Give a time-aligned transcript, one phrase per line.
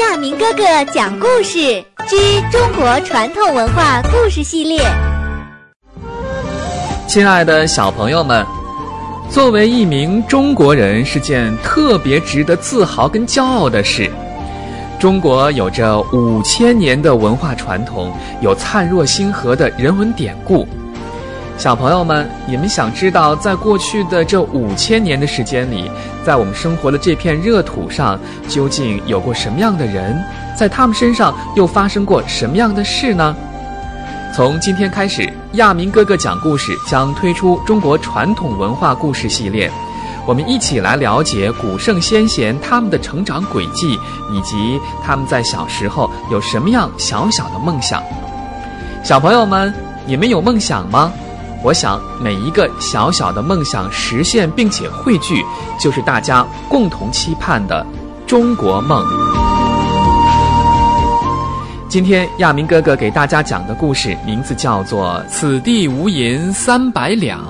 [0.00, 0.62] 亚明哥哥
[0.94, 4.80] 讲故事之中国传统文化故事系列。
[7.06, 8.44] 亲爱的小朋友们，
[9.30, 14.10] 作为一名中国人是件特别值得自豪跟骄傲的事。
[14.98, 18.10] 中国有着五千年的文化传统，
[18.40, 20.66] 有灿若星河的人文典故。
[21.60, 25.90] 小朋友们，你们想知道，在过去的这五千年的时间里，
[26.24, 28.18] 在我们生活的这片热土上，
[28.48, 30.18] 究竟有过什么样的人？
[30.56, 33.36] 在他们身上又发生过什么样的事呢？
[34.34, 39.70] 从今天开始，亚明哥哥讲故事将推出中国传统文化故事系列，
[40.26, 43.98] 我们一起来了解古圣先贤他们的成长轨迹，
[44.32, 48.02] 以及他们在小时候有什么样小小的梦想。
[49.04, 49.74] 小朋友们，
[50.06, 51.12] 你们有梦想吗？
[51.62, 55.44] 我想，每一个小小的梦想实现并且汇聚，
[55.78, 57.84] 就是大家共同期盼的
[58.26, 59.04] 中国梦。
[61.86, 67.40] 今天亚明哥哥给大家讲的故事名字叫做《此地无银三百两》。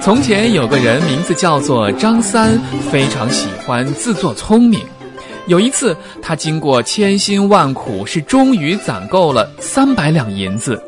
[0.00, 2.58] 从前有个人，名字叫做张三，
[2.90, 4.80] 非常喜欢自作聪明。
[5.48, 10.80] 有一次，他经过千辛万苦，是终于攒够了三百两银子。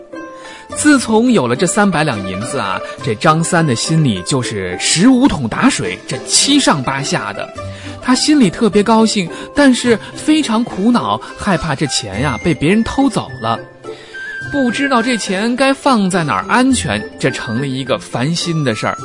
[0.76, 7.48] 自从有了这三百两银子啊，这张三的心里就是十五桶打水，这七上八下的。
[8.02, 13.58] 他心里特别高兴，但是非常苦恼，害怕这钱呀被别人偷走了，
[14.52, 18.98] 不知道这钱该放在哪儿安全，这成了一个烦心的事儿。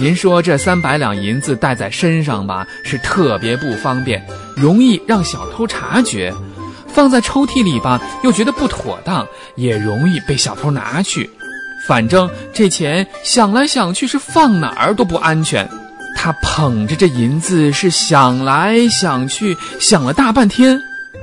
[0.00, 4.24] 您说这三百两银子带在身上吧，是特别不方便，
[4.56, 6.32] 容易让小偷察觉；
[6.88, 11.28] 放在抽屉里吧，又觉得不妥当，也容易被小偷拿去。
[11.86, 15.68] 反正这钱想来想去是放哪儿都不安全。
[16.16, 20.80] 他捧着这银子是想来想去，想了大半天，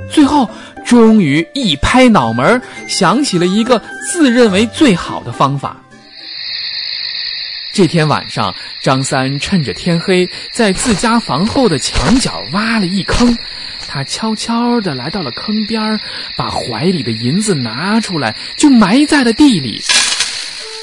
[0.08, 0.48] 最后
[0.86, 5.78] 终于一拍脑门，想起了一个自认为最好的方法。
[7.78, 8.52] 这天晚上，
[8.82, 13.38] 张三趁着天黑，在自家房后的墙角挖了一坑。
[13.88, 15.80] 他悄悄地来到了坑边，
[16.36, 19.80] 把怀里的银子拿出来，就埋在了地里。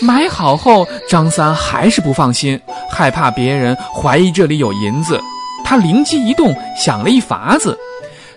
[0.00, 5.20] 埋好后，张三还是不放心，害怕别人怀疑这里有银子。
[5.64, 7.76] 他灵机一动，想了一法子。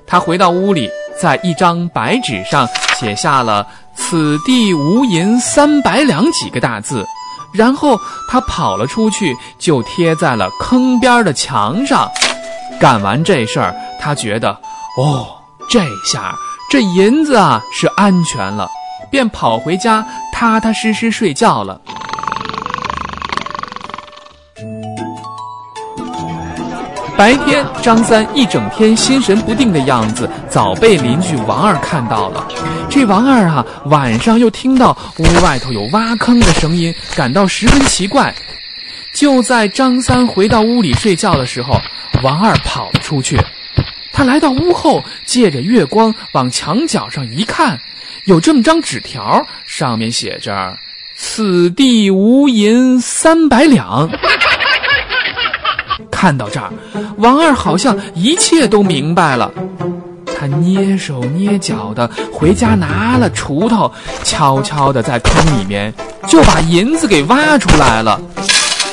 [0.08, 0.90] 他回到屋里，
[1.22, 2.68] 在一张白纸上
[3.00, 7.06] 写下了“此地无银三百两”几个大字。
[7.54, 8.00] 然后
[8.30, 12.10] 他跑了出去，就贴在了坑边的墙上。
[12.80, 14.52] 干完这事儿，他觉得，
[14.98, 15.28] 哦，
[15.70, 16.36] 这下
[16.70, 18.70] 这银子啊是安全了，
[19.10, 21.82] 便跑回家，踏踏实实睡觉了。
[27.18, 32.48] 白天，张三一整天心神不定的样子，早被邻居王二看到了。
[32.90, 38.34] 这王二啊，晚上又听到屋外头有挖坑的声音，感到十分奇怪。
[39.14, 41.80] 就在张三回到屋里睡觉的时候，
[42.24, 43.40] 王二跑了出去。
[44.12, 47.80] 他来到屋后，借着月光往墙角上一看，
[48.26, 50.76] 有这么张纸条，上面写着
[51.16, 54.10] ：“此地无银三百两。
[56.10, 56.74] ”看到这儿，
[57.20, 59.54] 王二好像一切都明白了。
[60.38, 63.92] 他捏手捏脚的回家拿了锄头，
[64.24, 65.92] 悄悄的在坑里面
[66.28, 68.22] 就把银子给挖出来了。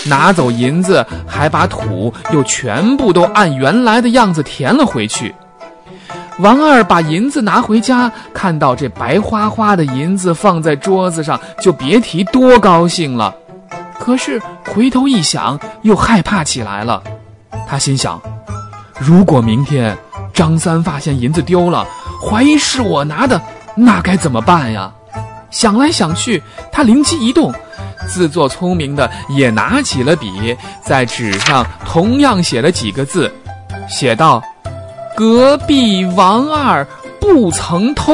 [0.07, 5.35] 拿走银子，还把土又全部都按原来的样子填了回去。
[6.39, 13.35] 王二把银子拿回家，看到这白花花的银子放在桌子上，就别提多高兴了。
[13.99, 17.03] 可是回头一想，又害怕起来了。
[17.67, 18.21] 他心想：
[18.99, 19.97] 如果明天
[20.35, 21.87] 张三发现银子丢了，
[22.21, 23.41] 怀疑是我拿的，
[23.77, 24.93] 那该怎么办呀？
[25.51, 27.55] 想来想去，他灵机一动，
[28.09, 33.33] 自作聪明的也拿起了笔，在纸上同样写了几个字，
[33.89, 34.43] 写道
[35.17, 36.85] ：“隔壁王二
[37.21, 38.13] 不曾偷。”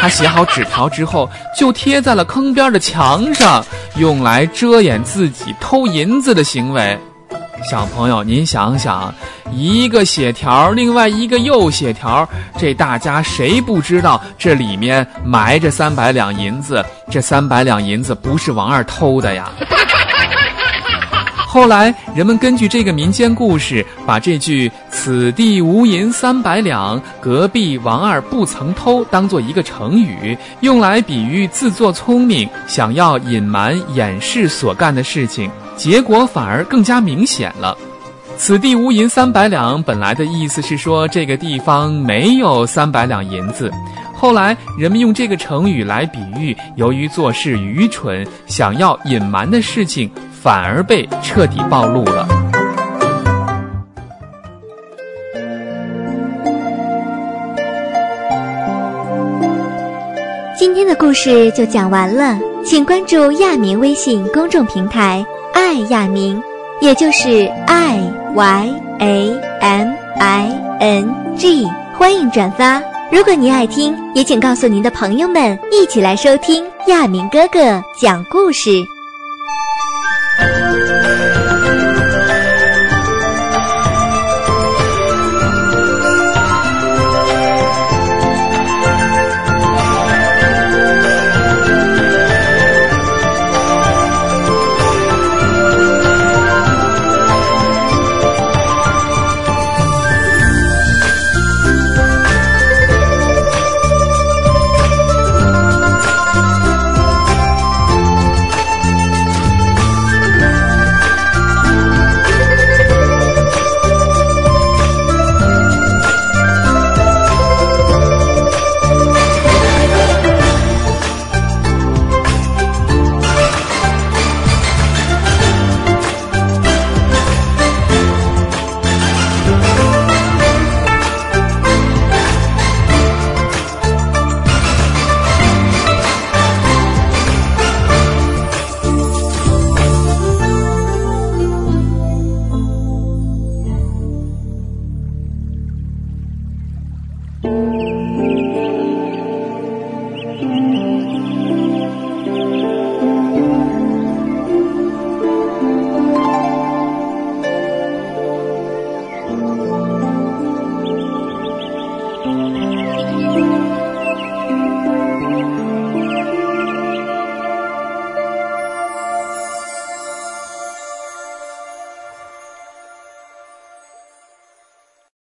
[0.00, 3.64] 他写好纸条之后，就贴在了坑边的墙上，
[3.96, 6.98] 用来遮掩自己偷银子的行为。
[7.62, 9.12] 小朋友，您想想，
[9.50, 16.84] 一个写条，另外一个又写条，这大家谁不知道这里面埋着三百两银子？
[17.10, 19.50] 这三百两银子不是王二偷的呀。
[21.46, 37.74] 后来，人们根据这个民间故事，把这句“此地无银三百两，隔壁王二不曾偷”当做一个成语，用来比喻自作聪明，想要隐瞒掩饰所干的事情，结果反而更加明显了。
[38.36, 43.72] “此地无银三百两”本来的意思是说这个地方没有三百两银子，
[44.14, 50.10] 后来人们用这个成语来比喻，由于做事愚蠢，想要隐瞒的事情。
[50.40, 52.28] 反而被彻底暴露了。
[60.56, 62.38] 今天的故事就讲完了，
[62.68, 65.24] 请关注亚明微信公众平台
[65.54, 66.38] “爱亚明”，
[66.82, 67.98] 也就是 “i
[68.34, 69.32] y a
[69.62, 69.88] m
[70.20, 72.78] i n g”，欢迎转发。
[73.10, 78.68] 如果您爱听，也请告诉您的朋友们，一起来收听亚明哥哥讲故事。